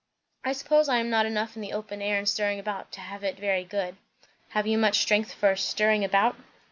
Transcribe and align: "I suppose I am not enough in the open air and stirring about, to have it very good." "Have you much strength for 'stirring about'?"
"I 0.43 0.53
suppose 0.53 0.89
I 0.89 0.97
am 0.97 1.11
not 1.11 1.27
enough 1.27 1.55
in 1.55 1.61
the 1.61 1.73
open 1.73 2.01
air 2.01 2.17
and 2.17 2.27
stirring 2.27 2.59
about, 2.59 2.91
to 2.93 3.01
have 3.01 3.23
it 3.23 3.37
very 3.37 3.63
good." 3.63 3.97
"Have 4.49 4.65
you 4.65 4.79
much 4.79 4.97
strength 4.97 5.31
for 5.35 5.55
'stirring 5.55 6.03
about'?" 6.03 6.35